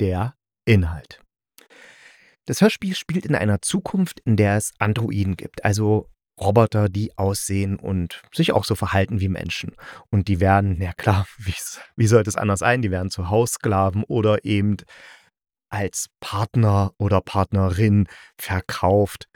Der 0.00 0.34
Inhalt. 0.64 1.22
Das 2.46 2.60
Hörspiel 2.60 2.94
spielt 2.94 3.26
in 3.26 3.34
einer 3.34 3.62
Zukunft, 3.62 4.20
in 4.20 4.36
der 4.36 4.56
es 4.56 4.72
Androiden 4.78 5.36
gibt, 5.36 5.64
also 5.64 6.08
Roboter, 6.40 6.88
die 6.88 7.16
aussehen 7.16 7.76
und 7.76 8.22
sich 8.32 8.52
auch 8.52 8.64
so 8.64 8.74
verhalten 8.74 9.20
wie 9.20 9.28
Menschen. 9.28 9.74
Und 10.10 10.28
die 10.28 10.40
werden, 10.40 10.80
ja 10.80 10.92
klar, 10.92 11.26
wie 11.96 12.06
sollte 12.06 12.28
es 12.28 12.36
anders 12.36 12.60
sein, 12.60 12.82
die 12.82 12.90
werden 12.90 13.10
zu 13.10 13.30
Haussklaven 13.30 14.04
oder 14.04 14.44
eben 14.44 14.76
als 15.70 16.06
Partner 16.20 16.92
oder 16.98 17.20
Partnerin 17.20 18.08
verkauft. 18.38 19.28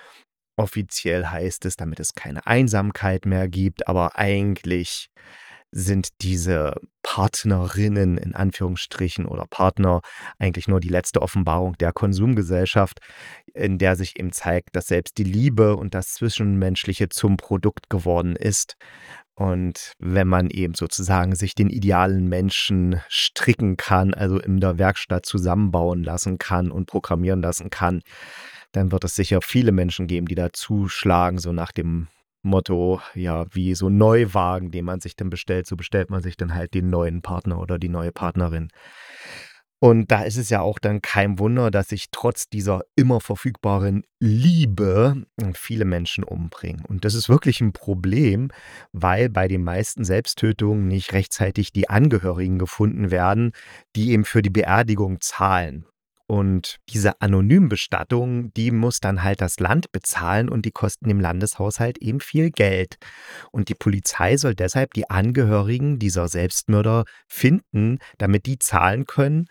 Offiziell 0.56 1.26
heißt 1.26 1.64
es, 1.64 1.76
damit 1.76 2.00
es 2.00 2.14
keine 2.14 2.46
Einsamkeit 2.46 3.24
mehr 3.24 3.48
gibt, 3.48 3.88
aber 3.88 4.18
eigentlich 4.18 5.08
sind 5.72 6.20
diese 6.22 6.74
Partnerinnen 7.02 8.18
in 8.18 8.34
Anführungsstrichen 8.34 9.26
oder 9.26 9.46
Partner 9.46 10.00
eigentlich 10.38 10.68
nur 10.68 10.80
die 10.80 10.88
letzte 10.88 11.22
Offenbarung 11.22 11.76
der 11.78 11.92
Konsumgesellschaft, 11.92 13.00
in 13.54 13.78
der 13.78 13.96
sich 13.96 14.18
eben 14.18 14.32
zeigt, 14.32 14.76
dass 14.76 14.86
selbst 14.86 15.18
die 15.18 15.24
Liebe 15.24 15.76
und 15.76 15.94
das 15.94 16.14
Zwischenmenschliche 16.14 17.08
zum 17.08 17.36
Produkt 17.36 17.90
geworden 17.90 18.36
ist. 18.36 18.76
Und 19.34 19.92
wenn 19.98 20.28
man 20.28 20.50
eben 20.50 20.74
sozusagen 20.74 21.34
sich 21.34 21.54
den 21.54 21.70
idealen 21.70 22.28
Menschen 22.28 23.00
stricken 23.08 23.76
kann, 23.76 24.12
also 24.12 24.38
in 24.38 24.60
der 24.60 24.76
Werkstatt 24.78 25.24
zusammenbauen 25.24 26.04
lassen 26.04 26.36
kann 26.38 26.70
und 26.70 26.86
programmieren 26.86 27.40
lassen 27.40 27.70
kann, 27.70 28.02
dann 28.72 28.92
wird 28.92 29.04
es 29.04 29.14
sicher 29.14 29.40
viele 29.42 29.72
Menschen 29.72 30.06
geben, 30.06 30.26
die 30.26 30.34
da 30.34 30.52
zuschlagen, 30.52 31.38
so 31.38 31.52
nach 31.52 31.72
dem 31.72 32.08
Motto, 32.42 33.00
ja, 33.14 33.46
wie 33.52 33.74
so 33.74 33.88
Neuwagen, 33.88 34.70
den 34.70 34.84
man 34.84 35.00
sich 35.00 35.16
dann 35.16 35.30
bestellt, 35.30 35.66
so 35.66 35.76
bestellt 35.76 36.10
man 36.10 36.22
sich 36.22 36.36
dann 36.36 36.54
halt 36.54 36.74
den 36.74 36.90
neuen 36.90 37.22
Partner 37.22 37.60
oder 37.60 37.78
die 37.78 37.88
neue 37.88 38.12
Partnerin. 38.12 38.68
Und 39.82 40.10
da 40.10 40.22
ist 40.22 40.36
es 40.36 40.50
ja 40.50 40.60
auch 40.60 40.78
dann 40.78 41.00
kein 41.00 41.38
Wunder, 41.38 41.70
dass 41.70 41.88
sich 41.88 42.10
trotz 42.10 42.50
dieser 42.50 42.82
immer 42.96 43.18
verfügbaren 43.20 44.04
Liebe 44.18 45.24
viele 45.54 45.86
Menschen 45.86 46.22
umbringen. 46.22 46.84
Und 46.84 47.06
das 47.06 47.14
ist 47.14 47.30
wirklich 47.30 47.62
ein 47.62 47.72
Problem, 47.72 48.50
weil 48.92 49.30
bei 49.30 49.48
den 49.48 49.64
meisten 49.64 50.04
Selbsttötungen 50.04 50.86
nicht 50.86 51.14
rechtzeitig 51.14 51.72
die 51.72 51.88
Angehörigen 51.88 52.58
gefunden 52.58 53.10
werden, 53.10 53.52
die 53.96 54.10
eben 54.10 54.26
für 54.26 54.42
die 54.42 54.50
Beerdigung 54.50 55.22
zahlen. 55.22 55.86
Und 56.30 56.78
diese 56.88 57.20
Anonymbestattung, 57.20 58.54
die 58.54 58.70
muss 58.70 59.00
dann 59.00 59.24
halt 59.24 59.40
das 59.40 59.58
Land 59.58 59.90
bezahlen 59.90 60.48
und 60.48 60.64
die 60.64 60.70
kosten 60.70 61.08
dem 61.08 61.18
Landeshaushalt 61.18 61.98
eben 61.98 62.20
viel 62.20 62.52
Geld. 62.52 62.98
Und 63.50 63.68
die 63.68 63.74
Polizei 63.74 64.36
soll 64.36 64.54
deshalb 64.54 64.94
die 64.94 65.10
Angehörigen 65.10 65.98
dieser 65.98 66.28
Selbstmörder 66.28 67.02
finden, 67.26 67.98
damit 68.18 68.46
die 68.46 68.60
zahlen 68.60 69.06
können. 69.06 69.48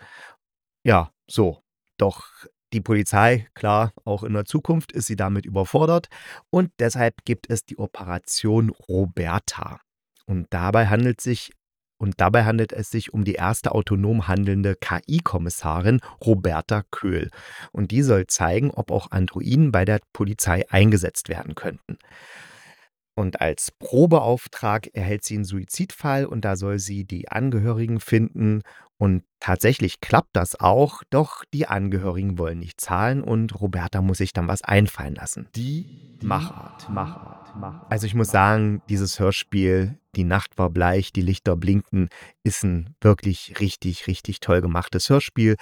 Ja, 0.82 1.12
so. 1.30 1.62
Doch 1.98 2.24
die 2.72 2.80
Polizei, 2.80 3.46
klar, 3.52 3.92
auch 4.06 4.22
in 4.22 4.32
der 4.32 4.46
Zukunft 4.46 4.90
ist 4.92 5.06
sie 5.06 5.16
damit 5.16 5.44
überfordert 5.44 6.08
und 6.48 6.72
deshalb 6.78 7.26
gibt 7.26 7.50
es 7.50 7.66
die 7.66 7.78
Operation 7.78 8.70
Roberta. 8.70 9.82
Und 10.24 10.46
dabei 10.48 10.86
handelt 10.86 11.18
es 11.18 11.24
sich 11.24 11.52
und 12.00 12.18
dabei 12.18 12.44
handelt 12.44 12.72
es 12.72 12.90
sich 12.90 13.12
um 13.12 13.24
die 13.24 13.34
erste 13.34 13.72
autonom 13.72 14.26
handelnde 14.26 14.74
KI-Kommissarin 14.74 16.00
Roberta 16.24 16.82
Köhl. 16.90 17.30
Und 17.72 17.90
die 17.90 18.00
soll 18.00 18.26
zeigen, 18.26 18.70
ob 18.70 18.90
auch 18.90 19.10
Androiden 19.10 19.70
bei 19.70 19.84
der 19.84 20.00
Polizei 20.14 20.64
eingesetzt 20.70 21.28
werden 21.28 21.54
könnten. 21.54 21.98
Und 23.14 23.42
als 23.42 23.70
Probeauftrag 23.70 24.88
erhält 24.94 25.26
sie 25.26 25.34
einen 25.34 25.44
Suizidfall 25.44 26.24
und 26.24 26.46
da 26.46 26.56
soll 26.56 26.78
sie 26.78 27.04
die 27.04 27.28
Angehörigen 27.28 28.00
finden. 28.00 28.62
Und 29.00 29.22
tatsächlich 29.40 30.02
klappt 30.02 30.36
das 30.36 30.60
auch, 30.60 31.02
doch 31.08 31.42
die 31.54 31.66
Angehörigen 31.66 32.36
wollen 32.36 32.58
nicht 32.58 32.82
zahlen 32.82 33.22
und 33.22 33.58
Roberta 33.58 34.02
muss 34.02 34.18
sich 34.18 34.34
dann 34.34 34.46
was 34.46 34.60
einfallen 34.60 35.14
lassen. 35.14 35.48
Die 35.56 36.18
Machart. 36.22 36.90
Machart. 36.90 37.56
Machart. 37.56 37.90
Also 37.90 38.06
ich 38.06 38.14
muss 38.14 38.30
sagen, 38.30 38.82
dieses 38.90 39.18
Hörspiel, 39.18 39.98
Die 40.16 40.24
Nacht 40.24 40.58
war 40.58 40.68
bleich, 40.68 41.12
die 41.12 41.22
Lichter 41.22 41.56
blinkten, 41.56 42.10
ist 42.42 42.62
ein 42.62 42.94
wirklich 43.00 43.54
richtig, 43.58 44.06
richtig 44.06 44.40
toll 44.40 44.60
gemachtes 44.60 45.08
Hörspiel 45.08 45.56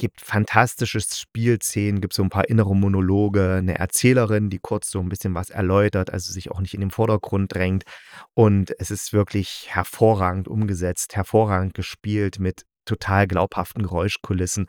gibt 0.00 0.22
fantastische 0.22 0.98
Spielszenen, 0.98 2.00
gibt 2.00 2.14
so 2.14 2.22
ein 2.22 2.30
paar 2.30 2.48
innere 2.48 2.74
Monologe, 2.74 3.56
eine 3.56 3.78
Erzählerin, 3.78 4.48
die 4.48 4.58
kurz 4.58 4.90
so 4.90 4.98
ein 4.98 5.10
bisschen 5.10 5.34
was 5.34 5.50
erläutert, 5.50 6.10
also 6.10 6.32
sich 6.32 6.50
auch 6.50 6.60
nicht 6.60 6.72
in 6.72 6.80
den 6.80 6.90
Vordergrund 6.90 7.54
drängt. 7.54 7.84
Und 8.32 8.72
es 8.78 8.90
ist 8.90 9.12
wirklich 9.12 9.66
hervorragend 9.68 10.48
umgesetzt, 10.48 11.16
hervorragend 11.16 11.74
gespielt 11.74 12.38
mit 12.38 12.62
total 12.90 13.26
glaubhaften 13.26 13.82
Geräuschkulissen. 13.82 14.66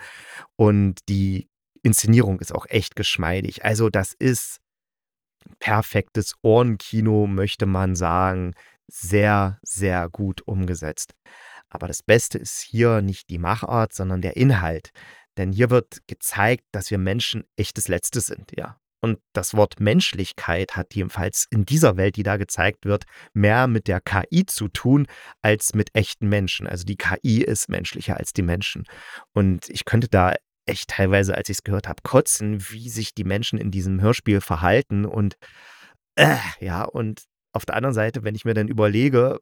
Und 0.56 1.00
die 1.10 1.50
Inszenierung 1.84 2.40
ist 2.40 2.54
auch 2.54 2.66
echt 2.70 2.96
geschmeidig. 2.96 3.66
Also 3.66 3.90
das 3.90 4.14
ist 4.14 4.60
perfektes 5.60 6.36
Ohrenkino, 6.42 7.28
möchte 7.28 7.66
man 7.66 7.96
sagen. 7.96 8.54
Sehr, 8.88 9.60
sehr 9.64 10.10
gut 10.10 10.42
umgesetzt. 10.46 11.14
Aber 11.70 11.88
das 11.88 12.04
Beste 12.04 12.38
ist 12.38 12.60
hier 12.60 13.02
nicht 13.02 13.30
die 13.30 13.38
Machart, 13.40 13.94
sondern 13.94 14.22
der 14.22 14.36
Inhalt. 14.36 14.92
Denn 15.38 15.54
hier 15.54 15.70
wird 15.70 16.06
gezeigt, 16.08 16.66
dass 16.72 16.92
wir 16.92 16.98
Menschen 16.98 17.46
echtes 17.56 17.88
Letztes 17.88 18.26
sind, 18.26 18.52
ja. 18.56 18.81
Und 19.02 19.20
das 19.34 19.56
Wort 19.56 19.80
Menschlichkeit 19.80 20.76
hat 20.76 20.94
jedenfalls 20.94 21.48
in 21.50 21.66
dieser 21.66 21.98
Welt, 21.98 22.16
die 22.16 22.24
da 22.24 22.38
gezeigt 22.38 22.86
wird, 22.86 23.06
mehr 23.34 23.68
mit 23.68 23.88
der 23.88 24.00
KI 24.00 24.46
zu 24.46 24.68
tun 24.68 25.08
als 25.42 25.74
mit 25.74 25.90
echten 25.94 26.30
Menschen. 26.30 26.68
Also 26.68 26.86
die 26.86 26.98
KI 26.98 27.42
ist 27.42 27.68
menschlicher 27.68 28.18
als 28.18 28.32
die 28.32 28.44
Menschen. 28.44 28.86
Und 29.34 29.70
ich 29.70 29.86
könnte 29.86 30.08
da 30.08 30.36
echt 30.68 30.92
teilweise, 30.92 31.36
als 31.36 31.50
ich 31.50 31.58
es 31.58 31.64
gehört 31.64 31.88
habe, 31.88 32.04
kotzen, 32.04 32.62
wie 32.70 32.90
sich 32.90 33.16
die 33.16 33.24
Menschen 33.24 33.58
in 33.58 33.72
diesem 33.72 34.00
Hörspiel 34.02 34.40
verhalten. 34.40 35.06
Und 35.06 35.36
äh, 36.16 36.38
ja, 36.60 36.84
und 36.84 37.24
auf 37.54 37.66
der 37.66 37.76
anderen 37.76 37.96
Seite, 37.96 38.24
wenn 38.24 38.36
ich 38.36 38.46
mir 38.46 38.54
dann 38.54 38.68
überlege, 38.68 39.40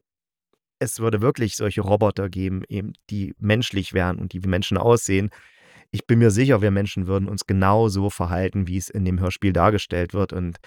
es 0.79 0.99
würde 0.99 1.21
wirklich 1.21 1.57
solche 1.57 1.81
Roboter 1.81 2.29
geben, 2.29 2.63
eben, 2.69 2.93
die 3.09 3.35
menschlich 3.37 3.93
wären 3.93 4.17
und 4.17 4.31
die 4.31 4.43
wie 4.43 4.47
Menschen 4.47 4.77
aussehen, 4.77 5.29
ich 5.91 6.05
bin 6.05 6.19
mir 6.19 6.31
sicher, 6.31 6.62
wir 6.62 6.72
Menschen 6.72 7.08
würden 7.08 7.27
uns 7.27 7.46
genau 7.46 7.88
so 7.88 8.10
verhalten, 8.10 8.67
wie 8.67 8.77
es 8.77 8.89
in 8.89 9.05
dem 9.05 9.19
Hörspiel 9.19 9.53
dargestellt 9.53 10.13
wird. 10.13 10.34
Und 10.34 10.58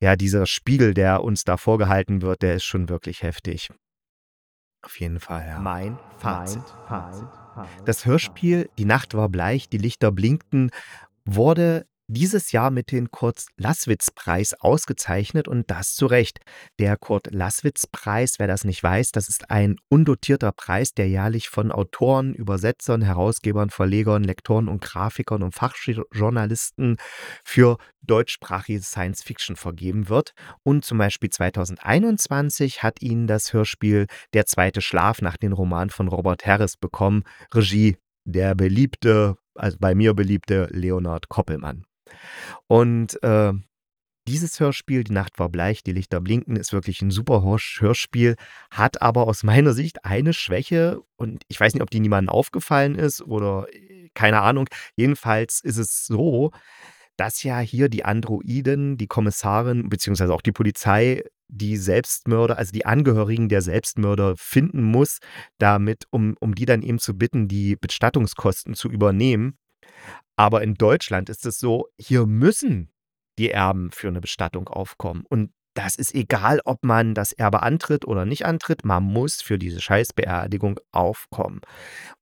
ja, 0.00 0.16
dieser 0.16 0.46
Spiegel, 0.46 0.94
der 0.94 1.24
uns 1.24 1.44
da 1.44 1.56
vorgehalten 1.56 2.22
wird, 2.22 2.42
der 2.42 2.56
ist 2.56 2.64
schon 2.64 2.88
wirklich 2.88 3.22
heftig. 3.22 3.70
Auf 4.82 5.00
jeden 5.00 5.20
Fall, 5.20 5.46
ja. 5.46 5.58
Mein 5.58 5.98
Fazit. 6.18 6.62
Fazit. 6.86 7.26
Das 7.84 8.06
Hörspiel 8.06 8.70
Die 8.78 8.84
Nacht 8.84 9.14
war 9.14 9.28
bleich, 9.28 9.68
die 9.68 9.78
Lichter 9.78 10.12
blinkten 10.12 10.70
wurde 11.24 11.86
dieses 12.08 12.52
Jahr 12.52 12.70
mit 12.70 12.90
dem 12.90 13.10
Kurt-Laßwitz-Preis 13.10 14.54
ausgezeichnet 14.54 15.46
und 15.46 15.70
das 15.70 15.94
zu 15.94 16.06
Recht. 16.06 16.40
Der 16.78 16.96
Kurt-Laßwitz-Preis, 16.96 18.38
wer 18.38 18.46
das 18.46 18.64
nicht 18.64 18.82
weiß, 18.82 19.12
das 19.12 19.28
ist 19.28 19.50
ein 19.50 19.76
undotierter 19.88 20.52
Preis, 20.52 20.94
der 20.94 21.08
jährlich 21.08 21.48
von 21.48 21.70
Autoren, 21.70 22.34
Übersetzern, 22.34 23.02
Herausgebern, 23.02 23.70
Verlegern, 23.70 24.24
Lektoren 24.24 24.68
und 24.68 24.80
Grafikern 24.80 25.42
und 25.42 25.54
Fachjournalisten 25.54 26.96
für 27.44 27.76
deutschsprachige 28.02 28.80
Science 28.80 29.22
Fiction 29.22 29.56
vergeben 29.56 30.08
wird. 30.08 30.32
Und 30.62 30.84
zum 30.84 30.98
Beispiel 30.98 31.30
2021 31.30 32.82
hat 32.82 33.02
ihn 33.02 33.26
das 33.26 33.52
Hörspiel 33.52 34.06
Der 34.32 34.46
zweite 34.46 34.80
Schlaf 34.80 35.20
nach 35.20 35.36
dem 35.36 35.52
Roman 35.52 35.90
von 35.90 36.08
Robert 36.08 36.46
Harris 36.46 36.76
bekommen. 36.76 37.24
Regie 37.52 37.96
der 38.24 38.54
beliebte, 38.54 39.36
also 39.54 39.78
bei 39.80 39.94
mir 39.94 40.14
beliebte 40.14 40.68
Leonard 40.70 41.28
Koppelmann. 41.28 41.87
Und 42.66 43.22
äh, 43.22 43.52
dieses 44.28 44.60
Hörspiel, 44.60 45.04
Die 45.04 45.12
Nacht 45.12 45.38
war 45.38 45.48
bleich, 45.48 45.82
die 45.82 45.92
Lichter 45.92 46.20
blinken, 46.20 46.56
ist 46.56 46.72
wirklich 46.72 47.00
ein 47.00 47.10
super 47.10 47.42
Hörspiel, 47.42 48.36
hat 48.70 49.00
aber 49.00 49.26
aus 49.26 49.42
meiner 49.42 49.72
Sicht 49.72 50.04
eine 50.04 50.34
Schwäche 50.34 51.00
und 51.16 51.42
ich 51.48 51.58
weiß 51.58 51.72
nicht, 51.72 51.82
ob 51.82 51.90
die 51.90 52.00
niemandem 52.00 52.28
aufgefallen 52.28 52.94
ist 52.94 53.22
oder 53.22 53.66
äh, 53.72 54.10
keine 54.14 54.42
Ahnung. 54.42 54.68
Jedenfalls 54.96 55.60
ist 55.60 55.78
es 55.78 56.04
so, 56.06 56.50
dass 57.16 57.42
ja 57.42 57.58
hier 57.60 57.88
die 57.88 58.04
Androiden, 58.04 58.96
die 58.96 59.06
Kommissarin 59.06 59.88
beziehungsweise 59.88 60.34
auch 60.34 60.42
die 60.42 60.52
Polizei 60.52 61.24
die 61.48 61.76
Selbstmörder, 61.78 62.58
also 62.58 62.72
die 62.72 62.84
Angehörigen 62.84 63.48
der 63.48 63.62
Selbstmörder 63.62 64.36
finden 64.36 64.82
muss, 64.82 65.18
damit, 65.58 66.04
um, 66.10 66.36
um 66.40 66.54
die 66.54 66.66
dann 66.66 66.82
eben 66.82 66.98
zu 66.98 67.16
bitten, 67.16 67.48
die 67.48 67.76
Bestattungskosten 67.76 68.74
zu 68.74 68.90
übernehmen. 68.90 69.56
Aber 70.36 70.62
in 70.62 70.74
Deutschland 70.74 71.28
ist 71.28 71.46
es 71.46 71.58
so, 71.58 71.88
hier 71.98 72.26
müssen 72.26 72.90
die 73.38 73.50
Erben 73.50 73.90
für 73.92 74.08
eine 74.08 74.20
Bestattung 74.20 74.68
aufkommen. 74.68 75.24
Und 75.28 75.50
das 75.78 75.94
ist 75.94 76.12
egal, 76.12 76.60
ob 76.64 76.84
man 76.84 77.14
das 77.14 77.30
Erbe 77.30 77.62
antritt 77.62 78.04
oder 78.04 78.24
nicht 78.24 78.44
antritt, 78.44 78.84
man 78.84 79.04
muss 79.04 79.40
für 79.40 79.58
diese 79.58 79.80
Scheißbeerdigung 79.80 80.80
aufkommen. 80.90 81.60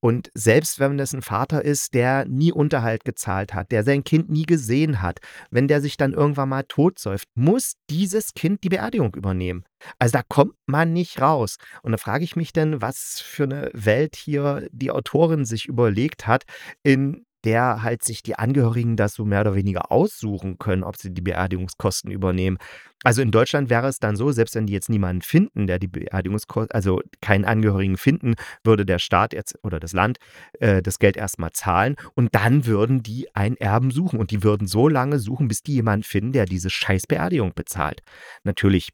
Und 0.00 0.30
selbst 0.34 0.78
wenn 0.78 0.98
das 0.98 1.14
ein 1.14 1.22
Vater 1.22 1.64
ist, 1.64 1.94
der 1.94 2.26
nie 2.26 2.52
Unterhalt 2.52 3.06
gezahlt 3.06 3.54
hat, 3.54 3.72
der 3.72 3.82
sein 3.82 4.04
Kind 4.04 4.28
nie 4.28 4.44
gesehen 4.44 5.00
hat, 5.00 5.20
wenn 5.50 5.68
der 5.68 5.80
sich 5.80 5.96
dann 5.96 6.12
irgendwann 6.12 6.50
mal 6.50 6.64
totsäuft, 6.64 7.28
muss 7.34 7.76
dieses 7.88 8.34
Kind 8.34 8.62
die 8.62 8.68
Beerdigung 8.68 9.14
übernehmen. 9.14 9.64
Also 9.98 10.12
da 10.12 10.22
kommt 10.22 10.52
man 10.66 10.92
nicht 10.92 11.22
raus. 11.22 11.56
Und 11.82 11.92
da 11.92 11.98
frage 11.98 12.24
ich 12.24 12.36
mich 12.36 12.52
dann, 12.52 12.82
was 12.82 13.20
für 13.20 13.44
eine 13.44 13.70
Welt 13.72 14.16
hier 14.16 14.68
die 14.70 14.90
Autorin 14.90 15.46
sich 15.46 15.66
überlegt 15.66 16.26
hat, 16.26 16.44
in 16.82 17.24
der 17.46 17.84
halt 17.84 18.02
sich 18.02 18.24
die 18.24 18.34
Angehörigen 18.34 18.96
das 18.96 19.14
so 19.14 19.24
mehr 19.24 19.42
oder 19.42 19.54
weniger 19.54 19.92
aussuchen 19.92 20.58
können, 20.58 20.82
ob 20.82 20.96
sie 20.96 21.14
die 21.14 21.20
Beerdigungskosten 21.20 22.10
übernehmen. 22.10 22.58
Also 23.04 23.22
in 23.22 23.30
Deutschland 23.30 23.70
wäre 23.70 23.86
es 23.86 24.00
dann 24.00 24.16
so, 24.16 24.32
selbst 24.32 24.56
wenn 24.56 24.66
die 24.66 24.72
jetzt 24.72 24.90
niemanden 24.90 25.22
finden, 25.22 25.68
der 25.68 25.78
die 25.78 25.86
Beerdigungskosten, 25.86 26.74
also 26.74 27.00
keinen 27.22 27.44
Angehörigen 27.44 27.98
finden, 27.98 28.34
würde 28.64 28.84
der 28.84 28.98
Staat 28.98 29.32
jetzt 29.32 29.56
oder 29.62 29.78
das 29.78 29.92
Land 29.92 30.18
äh, 30.58 30.82
das 30.82 30.98
Geld 30.98 31.16
erstmal 31.16 31.52
zahlen 31.52 31.94
und 32.14 32.34
dann 32.34 32.66
würden 32.66 33.04
die 33.04 33.32
einen 33.32 33.56
Erben 33.56 33.92
suchen 33.92 34.18
und 34.18 34.32
die 34.32 34.42
würden 34.42 34.66
so 34.66 34.88
lange 34.88 35.20
suchen, 35.20 35.46
bis 35.46 35.62
die 35.62 35.74
jemanden 35.74 36.02
finden, 36.02 36.32
der 36.32 36.46
diese 36.46 36.68
scheiß 36.68 37.06
Beerdigung 37.06 37.52
bezahlt. 37.54 38.02
Natürlich 38.42 38.90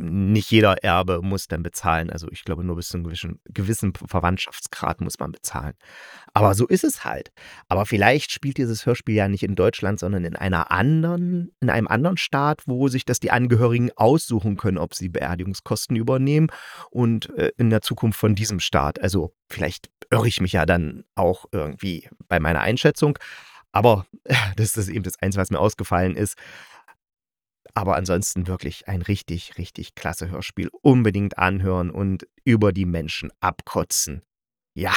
nicht 0.00 0.50
jeder 0.50 0.82
Erbe 0.82 1.20
muss 1.22 1.48
dann 1.48 1.62
bezahlen. 1.62 2.10
Also 2.10 2.28
ich 2.30 2.44
glaube, 2.44 2.64
nur 2.64 2.76
bis 2.76 2.88
zu 2.88 2.96
einem 2.96 3.04
gewissen, 3.04 3.40
gewissen 3.44 3.92
Verwandtschaftsgrad 3.94 5.00
muss 5.00 5.18
man 5.18 5.32
bezahlen. 5.32 5.74
Aber 6.34 6.54
so 6.54 6.66
ist 6.66 6.84
es 6.84 7.04
halt. 7.04 7.32
Aber 7.68 7.86
vielleicht 7.86 8.32
spielt 8.32 8.58
dieses 8.58 8.86
Hörspiel 8.86 9.14
ja 9.14 9.28
nicht 9.28 9.42
in 9.42 9.54
Deutschland, 9.54 10.00
sondern 10.00 10.24
in 10.24 10.36
einer 10.36 10.70
anderen, 10.70 11.52
in 11.60 11.70
einem 11.70 11.88
anderen 11.88 12.16
Staat, 12.16 12.62
wo 12.66 12.88
sich 12.88 13.04
das 13.04 13.20
die 13.20 13.30
Angehörigen 13.30 13.90
aussuchen 13.96 14.56
können, 14.56 14.78
ob 14.78 14.94
sie 14.94 15.08
Beerdigungskosten 15.08 15.96
übernehmen 15.96 16.48
und 16.90 17.30
äh, 17.36 17.52
in 17.56 17.70
der 17.70 17.82
Zukunft 17.82 18.18
von 18.18 18.34
diesem 18.34 18.60
Staat. 18.60 19.00
Also 19.00 19.32
vielleicht 19.48 19.90
irre 20.10 20.28
ich 20.28 20.40
mich 20.40 20.52
ja 20.52 20.66
dann 20.66 21.04
auch 21.14 21.44
irgendwie 21.52 22.08
bei 22.28 22.40
meiner 22.40 22.60
Einschätzung. 22.60 23.18
Aber 23.72 24.06
das 24.56 24.76
ist 24.76 24.88
eben 24.88 25.04
das 25.04 25.20
Einzige, 25.20 25.42
was 25.42 25.50
mir 25.50 25.60
ausgefallen 25.60 26.16
ist. 26.16 26.36
Aber 27.74 27.96
ansonsten 27.96 28.46
wirklich 28.46 28.88
ein 28.88 29.02
richtig, 29.02 29.58
richtig 29.58 29.94
klasse 29.94 30.30
Hörspiel. 30.30 30.70
Unbedingt 30.82 31.38
anhören 31.38 31.90
und 31.90 32.26
über 32.44 32.72
die 32.72 32.86
Menschen 32.86 33.30
abkotzen. 33.40 34.22
Ja. 34.74 34.94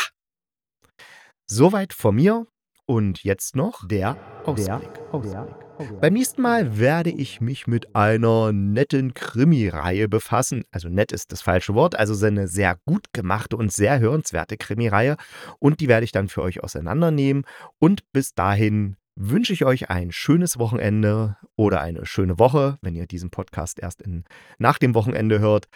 Soweit 1.45 1.93
von 1.93 2.15
mir. 2.15 2.47
Und 2.85 3.23
jetzt 3.23 3.55
noch 3.55 3.87
der 3.87 4.17
Ausblick. 4.45 4.93
Der 4.93 5.13
Ausblick. 5.13 6.01
Beim 6.01 6.13
nächsten 6.13 6.41
Mal 6.41 6.77
werde 6.77 7.09
ich 7.09 7.41
mich 7.41 7.65
mit 7.65 7.95
einer 7.95 8.51
netten 8.51 9.13
Krimireihe 9.13 10.07
befassen. 10.07 10.63
Also 10.71 10.89
nett 10.89 11.11
ist 11.11 11.31
das 11.31 11.41
falsche 11.41 11.73
Wort, 11.73 11.95
also 11.95 12.25
eine 12.25 12.47
sehr 12.47 12.77
gut 12.85 13.13
gemachte 13.13 13.57
und 13.57 13.71
sehr 13.71 13.99
hörenswerte 13.99 14.57
Krimireihe. 14.57 15.15
Und 15.59 15.79
die 15.79 15.87
werde 15.87 16.03
ich 16.03 16.11
dann 16.11 16.27
für 16.27 16.41
euch 16.41 16.61
auseinandernehmen. 16.63 17.45
Und 17.79 18.03
bis 18.11 18.33
dahin 18.33 18.97
wünsche 19.15 19.53
ich 19.53 19.65
euch 19.65 19.89
ein 19.89 20.11
schönes 20.11 20.57
Wochenende 20.59 21.37
oder 21.55 21.81
eine 21.81 22.05
schöne 22.05 22.39
Woche, 22.39 22.77
wenn 22.81 22.95
ihr 22.95 23.05
diesen 23.05 23.29
Podcast 23.29 23.79
erst 23.79 24.01
in, 24.01 24.23
nach 24.57 24.77
dem 24.77 24.95
Wochenende 24.95 25.39
hört. 25.39 25.67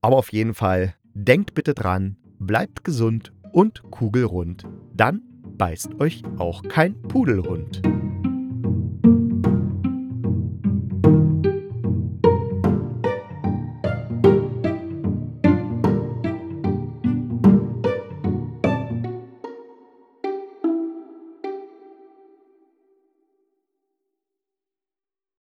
Aber 0.00 0.16
auf 0.16 0.32
jeden 0.32 0.54
Fall 0.54 0.94
denkt 1.14 1.54
bitte 1.54 1.74
dran, 1.74 2.16
bleibt 2.38 2.84
gesund 2.84 3.32
und 3.52 3.82
kugelrund. 3.90 4.66
Dann 4.94 5.22
beißt 5.56 6.00
euch 6.00 6.22
auch 6.38 6.62
kein 6.64 7.00
Pudelhund. 7.02 7.82